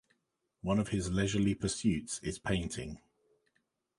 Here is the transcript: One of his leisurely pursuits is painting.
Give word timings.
One 0.63 0.79
of 0.79 0.87
his 0.87 1.11
leisurely 1.11 1.53
pursuits 1.53 2.17
is 2.23 2.39
painting. 2.39 3.03